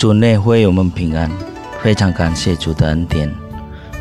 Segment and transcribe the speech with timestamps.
[0.00, 1.30] 主内会我们平安，
[1.82, 3.30] 非常感谢主的恩典。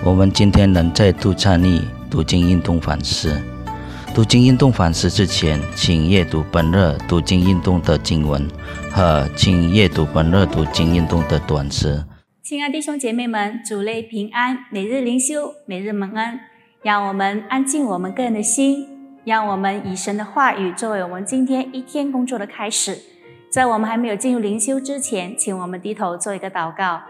[0.02, 3.38] 我们今天能再度参与读经运动反思。
[4.16, 8.48] 读经运动反思之前，请阅读本日读经运动的经文
[8.90, 12.06] 和请阅读本日读经运动的短诗。
[12.42, 16.40] 亲爱弟兄姐妹们，主内平安，每日灵修，每日蒙恩。
[16.82, 18.88] 让我们安静我们个人的心，
[19.26, 23.00] 让我们以神的话语作为我们今天一天工作的开始。
[23.50, 27.02] 在我们还没有进入灵修之前，请我们低头做一个祷告。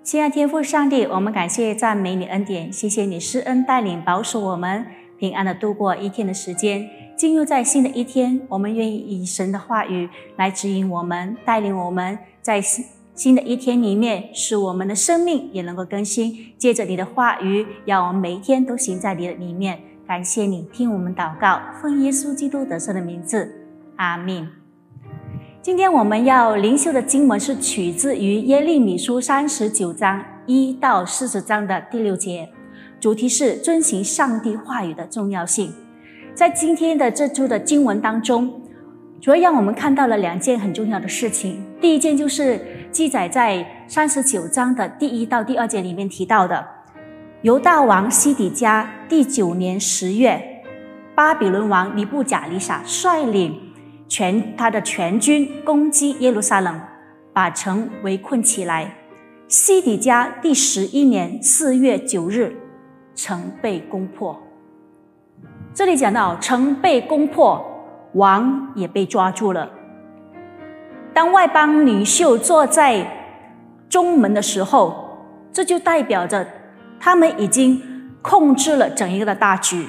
[0.00, 4.86] 亲爱天父上帝，我们感谢赞美你恩典，谢谢你施恩带领保守我们
[5.18, 6.88] 平安的度过一天的时间。
[7.16, 12.84] 进入在新的一天，我们愿意以神的话语来指引我们，带领我们在新
[13.16, 16.52] 新的一天里面，使我们的生命也能够更新。
[16.56, 19.80] 借着你的话语，让我们每一天都行在你的里面。
[20.06, 23.66] 感谢你听我们祷告，奉耶稣基督得胜的名字，
[23.96, 24.61] 阿门。
[25.62, 32.48] 今天我们要灵修的经文是取自于耶利米书三十九章一到四十章的第六节，
[32.98, 35.72] 主题是遵循上帝话语的重要性。
[36.34, 38.60] 在今天的这周的经文当中，
[39.20, 41.64] 主要让我们看到了两件很重要的事情。
[41.80, 42.60] 第一件就是
[42.90, 46.66] 记载在三十九章的第一到第二节里面提到的，
[47.42, 50.42] 犹大王西底家第九年十月，
[51.14, 53.71] 巴比伦王尼布甲尼撒率领。
[54.12, 56.78] 全他的全军攻击耶路撒冷，
[57.32, 58.94] 把城围困起来。
[59.48, 62.54] 西底家第十一年四月九日，
[63.14, 64.38] 城被攻破。
[65.72, 67.64] 这里讲到城被攻破，
[68.12, 69.70] 王也被抓住了。
[71.14, 73.06] 当外邦领袖坐在
[73.88, 76.46] 中门的时候，这就代表着
[77.00, 77.80] 他们已经
[78.20, 79.86] 控制了整一个的大局。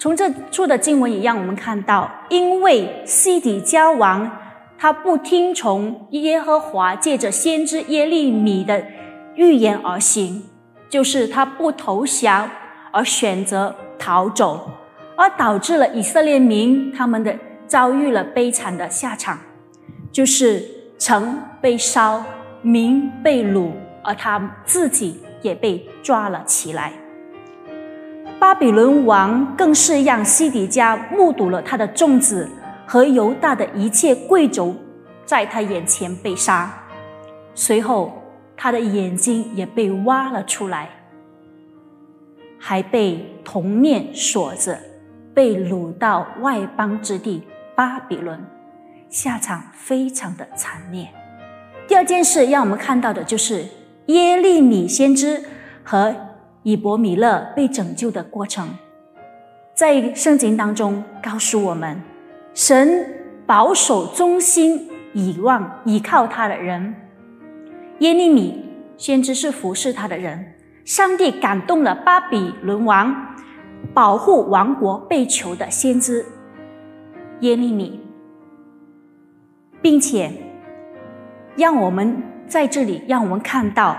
[0.00, 4.38] 从这处的经文也让我们看到，因为西底家王
[4.78, 8.82] 他不听从耶和华借着先知耶利米的
[9.34, 10.42] 预言而行，
[10.88, 12.48] 就是他不投降
[12.90, 14.70] 而选择逃走，
[15.16, 19.38] 而导致了以色列民他们的遭遇了悲惨的下场，
[20.10, 20.64] 就是
[20.98, 22.24] 城被烧，
[22.62, 23.70] 民被掳，
[24.02, 26.94] 而他自己也被抓了起来。
[28.40, 32.48] 巴比伦王更是让西底家目睹了他的众子
[32.86, 34.74] 和犹大的一切贵族
[35.26, 36.72] 在他眼前被杀，
[37.54, 38.10] 随后
[38.56, 40.88] 他的眼睛也被挖了出来，
[42.58, 44.78] 还被铜链锁着，
[45.34, 47.42] 被掳到外邦之地
[47.74, 48.42] 巴比伦，
[49.10, 51.06] 下场非常的惨烈。
[51.86, 53.66] 第二件事让我们看到的就是
[54.06, 55.44] 耶利米先知
[55.84, 56.29] 和。
[56.62, 58.68] 以伯米勒被拯救的过程，
[59.72, 62.02] 在圣经当中告诉我们，
[62.52, 66.94] 神保守忠心、倚望、倚靠他的人。
[68.00, 68.62] 耶利米
[68.98, 70.54] 先知是服侍他的人，
[70.84, 73.34] 上帝感动了巴比伦王，
[73.94, 76.26] 保护王国被囚的先知
[77.40, 78.00] 耶利米，
[79.80, 80.30] 并且
[81.56, 83.96] 让我们在这里，让我们看到，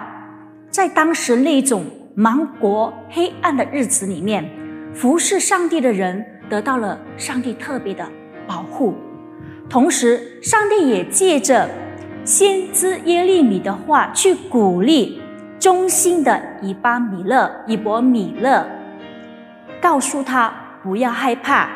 [0.69, 1.83] 在当时那种。
[2.17, 4.49] 亡国黑暗的日子里面，
[4.93, 8.05] 服侍上帝的人得到了上帝特别的
[8.45, 8.93] 保护。
[9.69, 11.69] 同时，上帝也借着
[12.25, 15.21] 先知耶利米的话去鼓励
[15.57, 18.67] 忠心的以巴米勒、以伯米勒，
[19.79, 21.69] 告诉他不要害怕，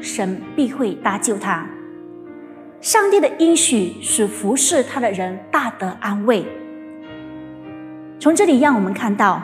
[0.00, 1.64] 神必会搭救他。
[2.80, 6.44] 上帝的应许使服侍他的人大得安慰。
[8.18, 9.40] 从这里让我们看到。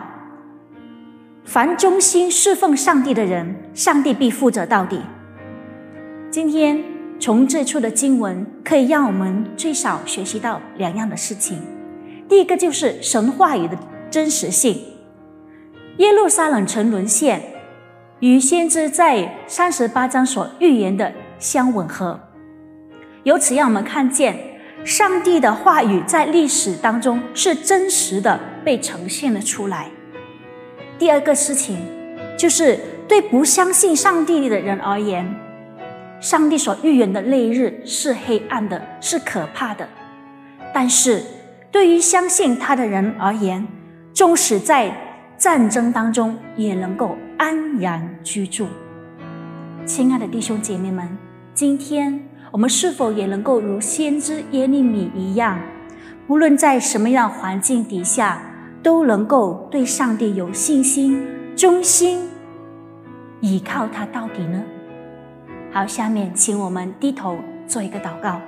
[1.44, 5.00] 凡忠心侍奉上帝的人，上帝必负责到底。
[6.30, 6.82] 今天
[7.19, 11.60] 从这处的经文，可以让我们最少学习到两样的事情。
[12.28, 13.76] 第一个就是神话语的
[14.08, 14.81] 真实性。
[15.98, 17.42] 耶路撒冷城沦陷，
[18.20, 22.19] 与先知在三十八章所预言的相吻合。
[23.25, 24.38] 由此让我们看见，
[24.84, 29.90] 上帝的话语在历史当中是真实的被呈现了出来。
[31.02, 31.78] 第二个事情，
[32.38, 32.78] 就是
[33.08, 35.34] 对不相信上帝的人而言，
[36.20, 39.84] 上帝所预言的那日是黑暗的，是可怕的；
[40.72, 41.25] 但是
[41.72, 43.66] 对于相信他的人而言，
[44.14, 44.96] 纵使在
[45.37, 48.69] 战争当中，也能够安然居住。
[49.84, 51.19] 亲爱的弟兄姐妹们，
[51.52, 55.58] 今天我们是否也能够如先知耶利米一样，
[56.28, 58.40] 无论在什么样环境底下？
[58.82, 61.25] 都能够对上帝有信心、
[61.55, 62.29] 忠心，
[63.40, 64.62] 依靠他到底呢？
[65.73, 68.40] 好，下面请我们低头做一个祷告。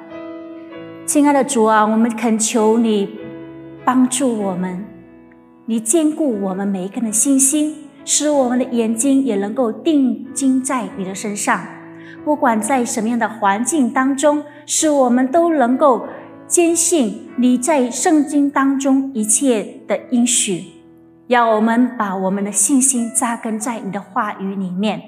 [1.06, 3.18] 亲爱的主啊，我们恳求你
[3.84, 4.84] 帮助我们，
[5.66, 11.60] 你坚固我们每一个人的信心，使我们的眼睛也能够定睛在你的身上。
[12.24, 16.06] 不管在什么样的环境当中，使我们都能够
[16.46, 20.64] 坚信你在圣经当中一切的应许。
[21.26, 25.00] 让我们把我们的信心扎根在你的话语里面，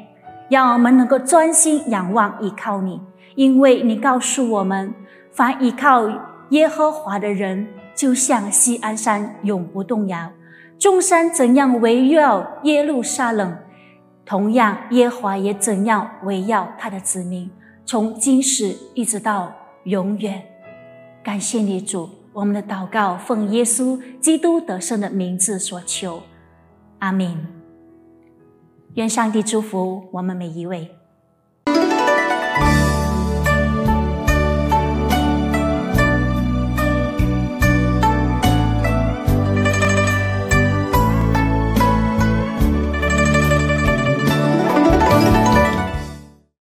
[0.48, 2.98] 让我们能够专心仰望依靠你，
[3.34, 4.94] 因为你告诉我们。
[5.30, 6.08] 凡依靠
[6.48, 10.30] 耶和华的人，就像西安山永不动摇。
[10.78, 13.54] 众山怎样围绕耶路撒冷，
[14.24, 17.50] 同样耶和华也怎样围绕他的子民，
[17.84, 19.52] 从今时一直到
[19.84, 20.42] 永远。
[21.26, 26.22] 感谢你主，我们的祷告奉耶稣基督得胜的名字所求，
[27.00, 27.36] 阿门。
[28.94, 30.95] 愿上帝祝福我们每一位。